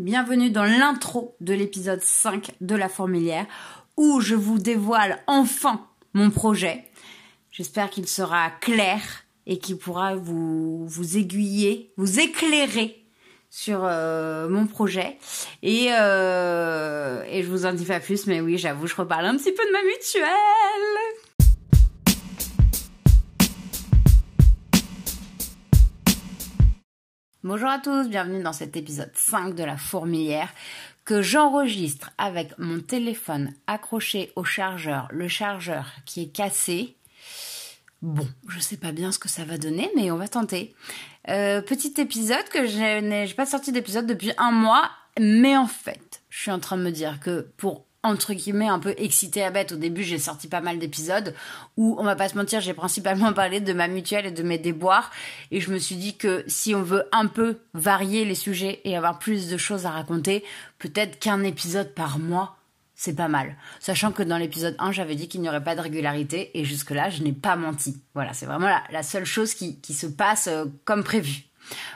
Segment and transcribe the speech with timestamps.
[0.00, 3.44] bienvenue dans l'intro de l'épisode 5 de la fourmilière
[3.98, 6.84] où je vous dévoile enfin mon projet.
[7.50, 8.98] J'espère qu'il sera clair
[9.46, 13.04] et qu'il pourra vous, vous aiguiller, vous éclairer
[13.50, 15.18] sur euh, mon projet.
[15.62, 19.36] Et, euh, et je vous en dis pas plus, mais oui, j'avoue, je reparle un
[19.36, 21.19] petit peu de ma mutuelle.
[27.42, 30.52] Bonjour à tous, bienvenue dans cet épisode 5 de la fourmilière
[31.06, 36.98] que j'enregistre avec mon téléphone accroché au chargeur, le chargeur qui est cassé.
[38.02, 40.74] Bon, je sais pas bien ce que ça va donner, mais on va tenter.
[41.30, 46.20] Euh, petit épisode que je n'ai pas sorti d'épisode depuis un mois, mais en fait,
[46.28, 49.50] je suis en train de me dire que pour entre guillemets un peu excité à
[49.50, 49.72] bête.
[49.72, 51.34] Au début, j'ai sorti pas mal d'épisodes
[51.76, 54.58] où, on va pas se mentir, j'ai principalement parlé de ma mutuelle et de mes
[54.58, 55.10] déboires.
[55.50, 58.96] Et je me suis dit que si on veut un peu varier les sujets et
[58.96, 60.44] avoir plus de choses à raconter,
[60.78, 62.56] peut-être qu'un épisode par mois,
[62.94, 63.56] c'est pas mal.
[63.80, 67.08] Sachant que dans l'épisode 1, j'avais dit qu'il n'y aurait pas de régularité et jusque-là,
[67.08, 68.02] je n'ai pas menti.
[68.14, 71.44] Voilà, c'est vraiment la, seule chose qui, se passe euh, comme prévu.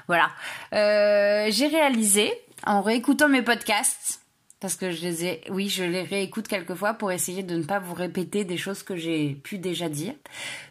[0.06, 0.30] Voilà.
[0.72, 2.32] Euh, j'ai réalisé,
[2.64, 4.23] en réécoutant mes podcasts,
[4.60, 7.78] parce que je les ai, oui, je les réécoute quelquefois pour essayer de ne pas
[7.78, 10.14] vous répéter des choses que j'ai pu déjà dire,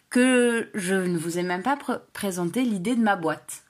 [0.09, 1.77] que je ne vous ai même pas
[2.13, 3.63] présenté l'idée de ma boîte.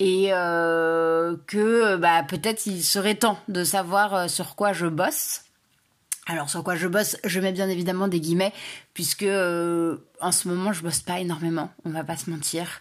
[0.00, 5.42] Et euh, que bah, peut-être il serait temps de savoir euh, sur quoi je bosse.
[6.26, 8.52] Alors sur quoi je bosse, je mets bien évidemment des guillemets,
[8.94, 12.80] puisque euh, en ce moment je bosse pas énormément, on va pas se mentir.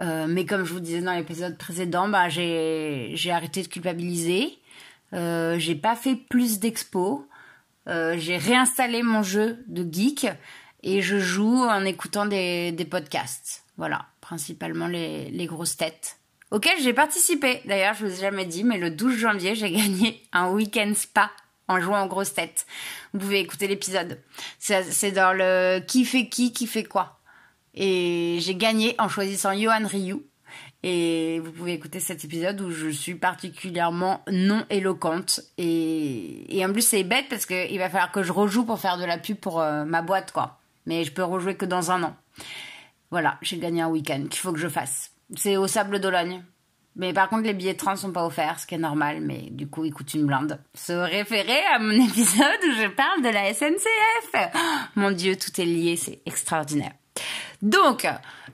[0.00, 4.58] mais comme je vous disais dans l'épisode précédent, bah, j'ai arrêté de culpabiliser.
[5.14, 7.20] Euh, j'ai pas fait plus d'expos.
[7.88, 10.26] Euh, j'ai réinstallé mon jeu de geek
[10.82, 13.64] et je joue en écoutant des, podcasts.
[13.76, 16.18] Voilà, principalement les, grosses têtes.
[16.50, 17.60] Auxquelles j'ai participé.
[17.64, 21.30] D'ailleurs, je vous ai jamais dit, mais le 12 janvier, j'ai gagné un week-end spa
[21.68, 22.66] en jouant en grosses têtes.
[23.12, 24.20] Vous pouvez écouter l'épisode.
[24.58, 27.20] C'est dans le qui fait qui, qui fait quoi.
[27.74, 30.22] Et j'ai gagné en choisissant Johan Ryu,
[30.88, 35.40] et vous pouvez écouter cet épisode où je suis particulièrement non éloquente.
[35.58, 39.04] Et, en plus, c'est bête parce qu'il va falloir que je rejoue pour faire de
[39.04, 40.60] la pub pour euh, ma boîte, quoi.
[40.86, 42.16] Mais je peux rejouer que dans un an.
[43.10, 45.10] Voilà, j'ai gagné un week-end qu'il faut que je fasse.
[45.34, 46.44] C'est au Sable d'Ologne.
[46.94, 49.48] Mais par contre, les billets de train sont pas offerts, ce qui est normal, mais
[49.50, 50.60] du coup, ils coûtent une blinde.
[50.74, 54.52] Se référer à mon épisode où je parle de la SNCF.
[54.94, 56.92] mon Dieu, tout est lié, c'est extraordinaire.
[57.62, 58.06] Donc,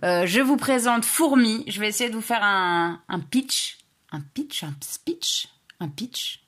[0.05, 1.65] euh, je vous présente Fourmi.
[1.69, 3.79] Je vais essayer de vous faire un, pitch.
[4.11, 5.49] Un pitch Un speech
[5.81, 6.45] Un pitch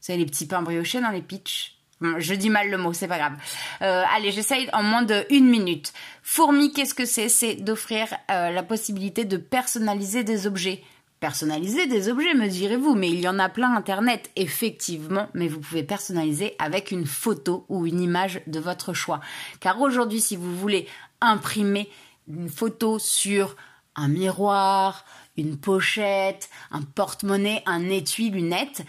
[0.00, 1.78] C'est les petits pains briochés dans les pitchs
[2.18, 3.34] je dis mal le mot, c'est pas grave.
[3.82, 5.92] Euh, allez, j'essaye en moins de une minute.
[6.22, 7.28] Fourmi, qu'est-ce que c'est?
[7.28, 10.82] C'est d'offrir euh, la possibilité de personnaliser des objets.
[11.20, 15.58] Personnaliser des objets, me direz-vous, mais il y en a plein Internet, effectivement, mais vous
[15.58, 19.18] pouvez personnaliser avec une photo ou une image de votre choix.
[19.58, 20.86] Car aujourd'hui, si vous voulez
[21.20, 21.90] imprimer
[22.28, 23.56] une photo sur
[23.96, 25.04] un miroir,
[25.36, 28.84] une pochette, un porte-monnaie, un étui, lunettes,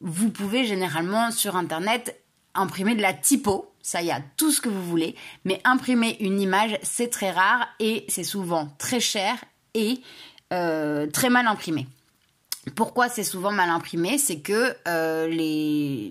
[0.00, 2.22] vous pouvez généralement sur Internet
[2.54, 3.72] imprimer de la typo.
[3.82, 5.14] Ça y a tout ce que vous voulez.
[5.44, 9.36] Mais imprimer une image, c'est très rare et c'est souvent très cher
[9.74, 10.00] et
[10.52, 11.86] euh, très mal imprimé.
[12.74, 16.10] Pourquoi c'est souvent mal imprimé C'est que euh,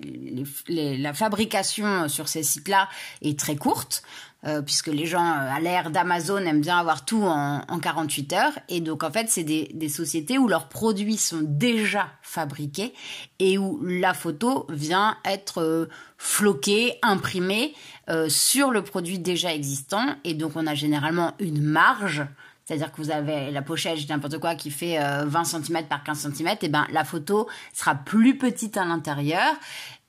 [0.69, 2.89] la fabrication sur ces sites-là
[3.21, 4.03] est très courte.
[4.47, 8.59] Euh, puisque les gens à l'ère d'Amazon aiment bien avoir tout en, 48 heures.
[8.69, 12.93] Et donc en fait, c'est des, sociétés où leurs produits sont déjà fabriqués
[13.39, 15.89] et où la photo vient être euh,
[16.19, 17.73] floquée, imprimée
[18.09, 20.05] euh, sur le produit déjà existant.
[20.23, 22.23] Et donc on a généralement une marge
[22.65, 26.55] c'est-à-dire que vous avez la pochette, n'importe quoi, qui fait 20 cm par 15 cm,
[26.61, 29.53] et ben la photo sera plus petite à l'intérieur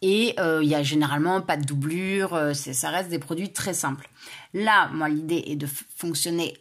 [0.03, 3.75] et euh, il y a généralement pas de doublure, euh, ça reste des produits très
[3.75, 4.09] simples.
[4.53, 6.55] Là, moi, l'idée est de fonctionner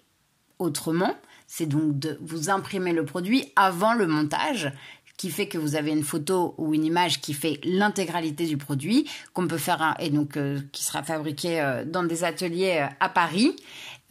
[0.57, 1.15] autrement.
[1.47, 4.71] C'est donc de vous imprimer le produit avant le montage,
[5.17, 9.07] qui fait que vous avez une photo ou une image qui fait l'intégralité du produit,
[9.33, 13.55] qu'on peut faire et donc euh, qui sera fabriqué dans des ateliers à Paris.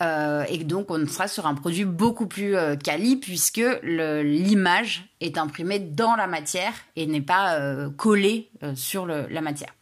[0.03, 5.39] Euh, et donc on sera sur un produit beaucoup plus euh, quali puisque l'image est
[5.39, 9.73] imprimée dans la matière et n'est pas euh, collée sur la matière.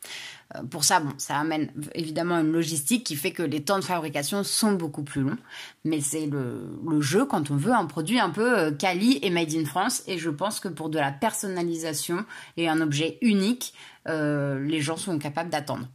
[0.70, 4.44] Pour ça, bon, ça amène évidemment une logistique qui fait que les temps de fabrication
[4.44, 5.38] sont beaucoup plus longs,
[5.82, 9.54] mais c'est le, le, jeu quand on veut un produit un peu quali et made
[9.54, 10.02] in France.
[10.06, 12.26] Et je pense que pour de la personnalisation
[12.58, 13.72] et un objet unique,
[14.06, 15.88] les gens sont capables d'attendre.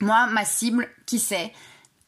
[0.00, 1.50] Moi, ma cible, qui c'est?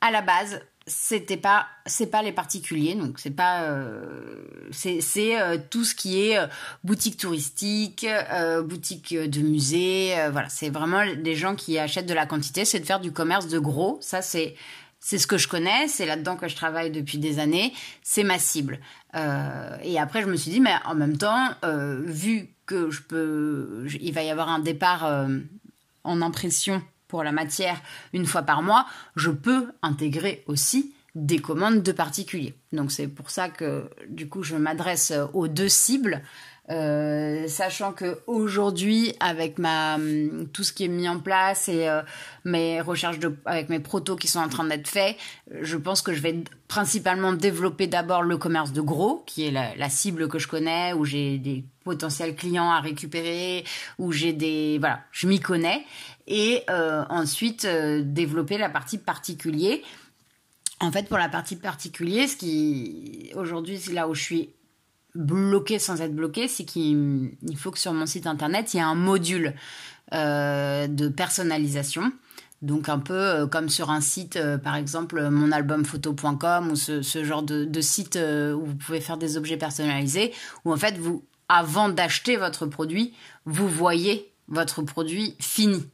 [0.03, 0.61] À la base,
[0.91, 4.05] c'était pas c'est pas les particuliers donc c'est pas euh,
[4.73, 6.47] c'est euh, tout ce qui est euh,
[6.85, 8.07] boutique touristique
[8.65, 10.49] boutique de musée voilà.
[10.49, 13.59] C'est vraiment des gens qui achètent de la quantité c'est de faire du commerce de
[13.59, 13.99] gros.
[14.01, 14.57] Ça c'est
[14.99, 17.73] c'est ce que je connais c'est là-dedans que je travaille depuis des années
[18.03, 18.81] c'est ma cible.
[19.15, 21.51] Et après je me suis dit mais en même temps
[22.05, 25.27] vu que je peux il va y avoir un départ
[26.05, 27.81] en impression pour la matière
[28.13, 28.87] une fois par mois,
[29.17, 32.55] je peux intégrer aussi des commandes de particuliers.
[32.73, 36.23] Donc c'est pour ça que du coup je m'adresse aux deux cibles,
[36.71, 39.99] euh, sachant que aujourd'hui avec ma
[40.53, 42.03] tout ce qui est mis en place et euh,
[42.45, 45.17] mes recherches avec mes protos qui sont en train d'être faits,
[45.61, 49.89] je pense que je vais principalement développer d'abord le commerce de gros, qui est la,
[49.89, 53.65] cible que je connais, où j'ai des potentiels clients à récupérer,
[53.99, 55.85] où j'ai des voilà, je m'y connais,
[56.29, 59.83] et euh, ensuite développer la partie particulier.
[60.79, 64.51] En fait, pour la partie particulier, ce qui aujourd'hui, c'est là où je suis
[65.15, 68.83] bloquée sans être bloquée, c'est qu'il faut que sur mon site internet, il y ait
[68.83, 69.55] un module
[70.13, 72.13] euh, de personnalisation.
[72.63, 77.43] Donc un peu euh, comme sur un site, euh, par exemple monalbumphoto.com ou ce, genre
[77.43, 80.33] de, de site où vous pouvez faire des objets personnalisés,
[80.65, 83.15] où en fait vous, avant d'acheter votre produit,
[83.47, 85.87] vous voyez votre produit fini.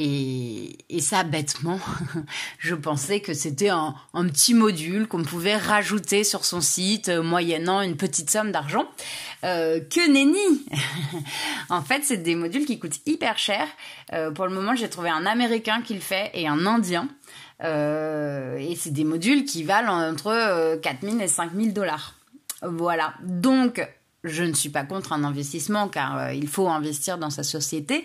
[0.00, 1.80] Et, ça, bêtement,
[2.60, 7.80] je pensais que c'était un, petit module qu'on pouvait rajouter sur son site, euh, moyennant
[7.80, 8.86] une petite somme d'argent.
[9.42, 10.64] Euh, que nenni
[11.68, 13.66] En fait, c'est des modules qui coûtent hyper cher.
[14.12, 17.08] Euh, pour le moment, j'ai trouvé un Américain qui le fait et un Indien.
[17.60, 22.14] et c'est des modules qui valent entre 4000 et 5000 dollars.
[22.62, 23.14] Voilà.
[23.24, 23.84] Donc,
[24.24, 28.04] je ne suis pas contre un investissement car euh, il faut investir dans sa société.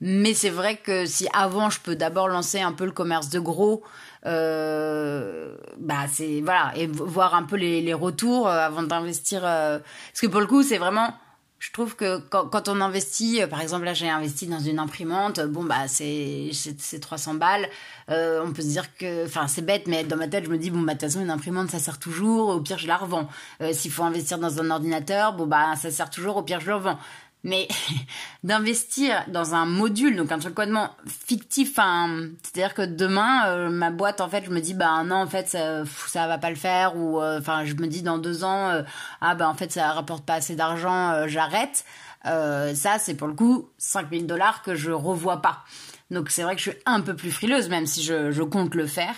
[0.00, 3.40] Mais c'est vrai que si avant je peux d'abord lancer un peu le commerce de
[3.40, 3.82] gros,
[4.26, 9.42] euh, bah c'est voilà et voir un peu les, les retours euh, avant d'investir.
[9.42, 11.14] parce que pour le coup c'est vraiment
[11.60, 14.78] je trouve que quand, quand, on investit, euh, par exemple là j'ai investi dans une
[14.78, 17.68] imprimante, bon bah c'est c'est 300 balles,
[18.10, 20.56] euh, on peut se dire que, enfin c'est bête, mais dans ma tête je me
[20.56, 22.96] dis bon bah de toute façon une imprimante ça sert toujours, au pire je la
[22.96, 23.28] revends.
[23.60, 26.68] Euh, S'il faut investir dans un ordinateur, bon bah ça sert toujours, au pire je
[26.68, 26.98] le revends.
[27.42, 27.68] Mais
[28.44, 34.20] d'investir dans un module, donc un truc complètement fictif, c'est-à-dire que demain, euh, ma boîte,
[34.20, 36.96] en fait, je me dis, bah non, en fait, ça, ça va pas le faire,
[36.96, 38.82] ou euh, enfin, je me dis dans deux ans, euh,
[39.20, 41.84] ah bah en fait, ça rapporte pas assez d'argent, j'arrête.
[42.24, 45.64] ça, c'est pour le coup 5000 dollars que je revois pas.
[46.10, 48.86] Donc c'est vrai que je suis un peu plus frileuse, même si je compte le
[48.86, 49.14] faire.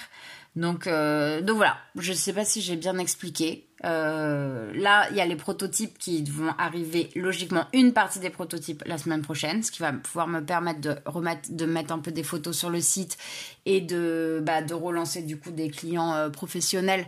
[0.54, 3.66] Donc, donc voilà, je sais pas si j'ai bien expliqué.
[3.84, 8.82] Euh, là, il y a les prototypes qui vont arriver logiquement une partie des prototypes
[8.86, 12.12] la semaine prochaine, ce qui va pouvoir me permettre de remettre, de mettre un peu
[12.12, 13.18] des photos sur le site
[13.66, 17.06] et de, bah, relancer du coup des clients euh, professionnels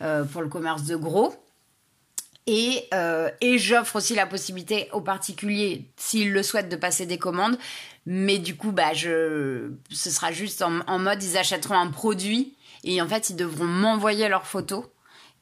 [0.00, 1.34] euh, pour le commerce de gros.
[2.46, 2.88] Et,
[3.56, 7.56] j'offre aussi la possibilité aux particuliers, s'ils le souhaitent, de passer des commandes.
[8.04, 13.08] Mais du coup, bah, ce sera juste en mode, ils achèteront un produit et en
[13.08, 14.84] fait, ils devront m'envoyer leurs photos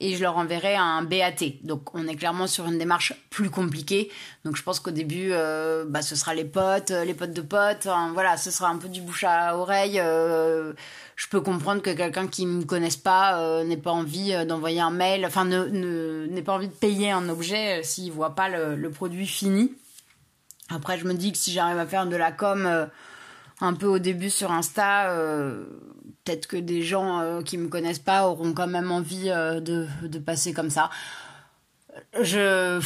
[0.01, 1.61] et je leur enverrai un BAT.
[1.63, 4.11] Donc on est clairement sur une démarche plus compliquée.
[4.45, 7.43] Donc je pense qu'au début, euh, bah, ce sera les potes, euh, les potes de
[7.43, 7.87] potes.
[8.15, 10.01] voilà, ce sera un peu du bouche à oreille.
[10.01, 10.73] Euh,
[11.17, 14.91] je peux comprendre que quelqu'un qui ne me connaisse pas n'ait pas envie d'envoyer un
[14.91, 19.27] mail, enfin ne, n'ait pas envie de payer un objet s'il voit pas le, produit
[19.27, 19.75] fini.
[20.71, 22.89] Après, je me dis que si j'arrive à faire de la com
[23.61, 25.15] un peu au début sur Insta,
[26.25, 30.19] peut-être que des gens euh, qui me connaissent pas auront quand même envie euh, de,
[30.19, 30.91] passer comme ça.
[32.21, 32.81] Je,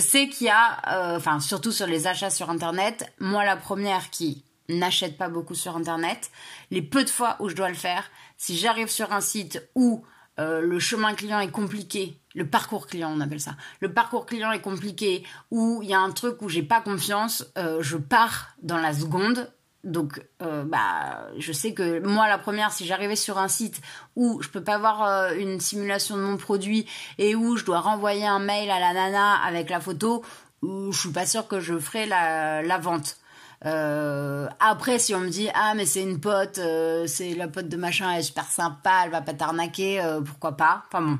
[0.00, 4.10] sais qu'il y a, euh, enfin surtout sur les achats sur Internet, moi la première
[4.10, 6.30] qui n'achète pas beaucoup sur Internet,
[6.70, 10.04] les peu de fois où je dois le faire, si j'arrive sur un site où
[10.38, 14.60] le chemin client est compliqué, le parcours client on appelle ça, le parcours client est
[14.60, 17.46] compliqué, où il y a un truc où j'ai pas confiance,
[17.80, 19.52] je pars dans la seconde
[19.84, 23.80] donc, euh, bah, je sais que moi, la première, si j'arrivais sur un site
[24.14, 26.86] où je peux pas avoir euh, une simulation de mon produit
[27.18, 30.22] et où je dois renvoyer un mail à la nana avec la photo,
[30.62, 33.16] je suis pas sûre que je ferai la, vente.
[33.64, 37.68] Euh, après, si on me dit ah mais c'est une pote, euh, c'est la pote
[37.68, 40.82] de machin, elle est super sympa, elle va pas t'arnaquer, euh, pourquoi pas?
[40.88, 41.18] Enfin bon,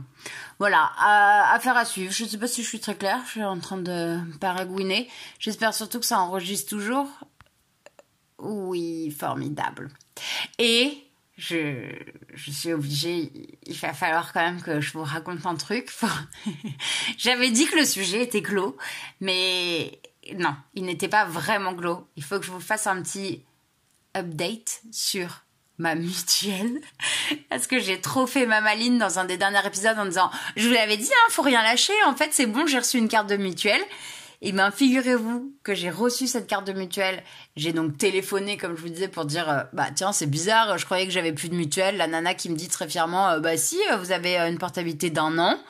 [0.58, 0.90] voilà,
[1.52, 2.12] affaire à suivre.
[2.12, 5.08] Je sais pas si je suis très claire, je suis en train de paragouiner.
[5.38, 7.06] J'espère surtout que ça enregistre toujours
[8.42, 9.88] oui, formidable.
[10.58, 10.98] Et
[11.38, 11.90] je,
[12.34, 15.90] je suis obligée, il va falloir quand même que je vous raconte un truc.
[17.18, 18.76] J'avais dit que le sujet était clos,
[19.20, 20.00] mais
[20.36, 22.06] non, il n'était pas vraiment clos.
[22.16, 23.42] Il faut que je vous fasse un petit
[24.16, 25.44] update sur
[25.78, 26.80] ma mutuelle
[27.50, 30.68] parce que j'ai trop fait ma maline dans un des derniers épisodes en disant je
[30.68, 33.26] vous l'avais dit hein, faut rien lâcher en fait c'est bon j'ai reçu une carte
[33.28, 33.80] de mutuelle
[34.44, 37.22] et bien, figurez-vous que j'ai reçu cette carte de mutuelle.
[37.54, 40.84] J'ai donc téléphoné, comme je vous disais, pour dire, euh, bah tiens, c'est bizarre, je
[40.84, 41.96] croyais que j'avais plus de mutuelle.
[41.96, 45.10] La nana qui me dit très fièrement, euh, bah si, euh, vous avez une portabilité
[45.10, 45.60] d'un an.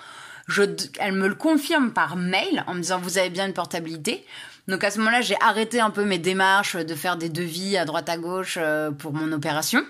[0.48, 0.62] Je,
[0.98, 4.24] elle me le confirme par mail en me disant, vous avez bien une portabilité.
[4.68, 7.84] Donc à ce moment-là, j'ai arrêté un peu mes démarches de faire des devis à
[7.84, 8.58] droite à gauche
[8.98, 9.84] pour mon opération.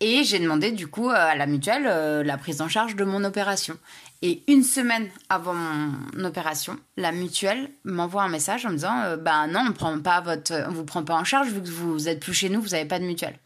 [0.00, 1.84] Et j'ai demandé du coup à la mutuelle
[2.24, 3.78] la prise en charge de mon opération.
[4.22, 9.16] Et une semaine avant mon opération, la mutuelle m'envoie un message en me disant euh,
[9.16, 12.48] Bah non, on prend vous prend pas en charge vu que vous êtes plus chez
[12.48, 13.38] nous, vous n'avez pas de mutuelle.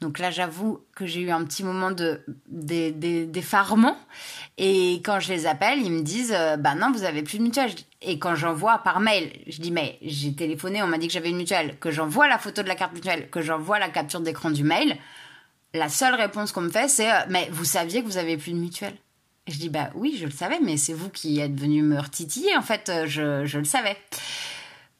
[0.00, 3.96] Donc là, j'avoue que j'ai eu un petit moment de d'effarement.
[4.58, 7.44] Et quand je les appelle, ils me disent euh, Bah non, vous avez plus de
[7.44, 7.72] mutuelle.
[8.02, 11.30] Et quand j'envoie par mail, je dis Mais j'ai téléphoné, on m'a dit que j'avais
[11.30, 14.50] une mutuelle, que j'envoie la photo de la carte mutuelle, que j'envoie la capture d'écran
[14.50, 14.98] du mail.
[15.74, 18.52] La seule réponse qu'on me fait, c'est euh, Mais vous saviez que vous avez plus
[18.52, 18.96] de mutuelle?
[19.46, 22.56] Je dis bah oui, je le savais, mais c'est vous qui êtes venu me retitiller.
[22.56, 23.96] En fait, euh, je, je le savais.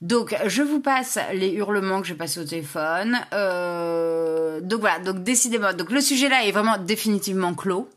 [0.00, 3.19] Donc, je vous passe les hurlements que j'ai passés au téléphone.
[3.33, 7.88] Euh, donc voilà, donc décidément, donc le sujet là est vraiment définitivement clos.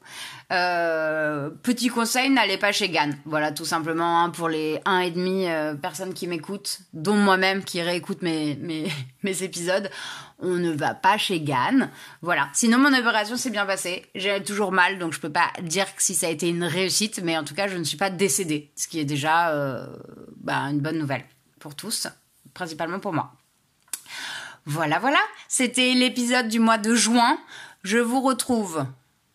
[0.51, 3.15] Euh, petit conseil, n'allez pas chez Gann.
[3.25, 7.63] Voilà, tout simplement hein, pour les un et demi euh, personnes qui m'écoutent, dont moi-même
[7.63, 8.55] qui réécoute mes,
[9.24, 9.89] mes, épisodes.
[10.39, 11.89] On ne va pas chez Gann.
[12.22, 12.50] Voilà.
[12.53, 14.05] Sinon, mon opération s'est bien passée.
[14.15, 17.38] J'ai toujours mal, donc je peux pas dire si ça a été une réussite, mais
[17.38, 19.86] en tout cas, je ne suis pas décédée, ce qui est déjà euh,
[20.36, 21.24] bah, une bonne nouvelle
[21.62, 22.08] pour tous,
[22.53, 23.32] principalement pour moi.
[24.65, 25.20] Voilà, voilà.
[25.48, 27.39] C'était l'épisode du mois de juin.
[27.84, 28.86] Je vous retrouve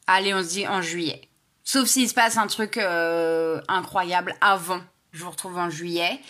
[0.06, 1.28] Allez, on se dit en juillet.
[1.64, 4.80] Sauf s'il se passe un truc euh, incroyable avant.
[5.12, 6.20] Je vous retrouve en juillet.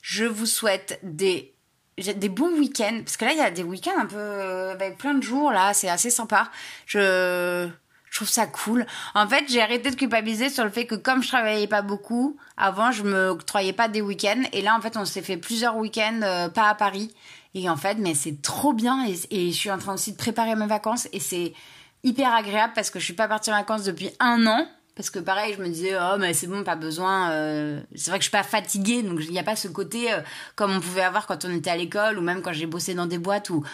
[0.00, 1.52] Je vous souhaite des
[1.98, 4.98] des bons week-ends parce que là il y a des week-ends un peu euh, avec
[4.98, 6.50] plein de jours là, c'est assez sympa.
[6.86, 7.68] Je je
[8.18, 8.86] trouve ça cool.
[9.14, 12.36] En fait, j'ai arrêté de culpabiliser sur le fait que comme je travaillais pas beaucoup,
[12.56, 15.76] avant je me octroyais pas des week-ends et là en fait on s'est fait plusieurs
[15.76, 17.14] week-ends euh, pas à Paris
[17.54, 20.16] et en fait mais c'est trop bien et, et, je suis en train aussi de
[20.16, 21.54] préparer mes vacances et c'est
[22.02, 24.66] hyper agréable parce que je suis pas partie en vacances depuis un an.
[24.94, 27.30] Parce que pareil, je me disais, oh, mais c'est bon, pas besoin.
[27.30, 30.12] Euh, c'est vrai que je suis pas fatiguée, donc il n'y a pas ce côté
[30.12, 30.18] euh,
[30.56, 33.06] comme on pouvait avoir quand on était à l'école ou même quand j'ai bossé dans
[33.06, 33.64] des boîtes où,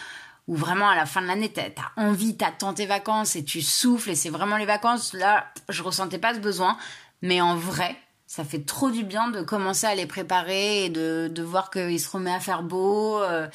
[0.47, 3.61] où vraiment à la fin de l'année, t'as as envie, t'attends tes vacances et tu
[3.61, 5.13] souffles et c'est vraiment les vacances.
[5.13, 6.77] Là, je ressentais pas ce besoin.
[7.21, 7.95] Mais en vrai,
[8.27, 11.99] ça fait trop du bien de commencer à les préparer et de, de voir qu'il
[11.99, 13.21] se remet à faire beau.
[13.21, 13.47] Euh,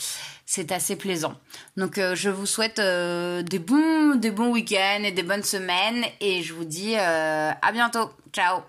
[0.47, 1.35] c'est assez plaisant.
[1.77, 6.05] Donc euh, je vous souhaite euh, des bons des bons week-ends et des bonnes semaines
[6.21, 8.11] et je vous dis à bientôt.
[8.33, 8.63] Ciao